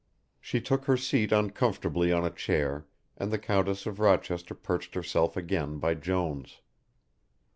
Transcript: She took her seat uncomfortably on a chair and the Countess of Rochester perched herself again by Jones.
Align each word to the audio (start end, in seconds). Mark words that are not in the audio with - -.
She 0.39 0.59
took 0.61 0.85
her 0.85 0.97
seat 0.97 1.31
uncomfortably 1.31 2.11
on 2.11 2.25
a 2.25 2.31
chair 2.31 2.87
and 3.17 3.31
the 3.31 3.37
Countess 3.37 3.85
of 3.85 3.99
Rochester 3.99 4.55
perched 4.55 4.95
herself 4.95 5.37
again 5.37 5.77
by 5.77 5.93
Jones. 5.93 6.59